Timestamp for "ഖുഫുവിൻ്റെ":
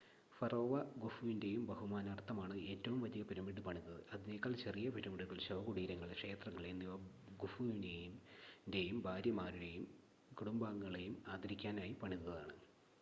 1.01-1.49, 7.41-7.95